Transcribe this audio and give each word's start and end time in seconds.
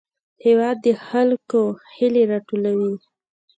هېواد 0.45 0.77
د 0.85 0.87
خلکو 1.07 1.61
هیلې 1.95 2.23
راټولوي. 2.31 2.93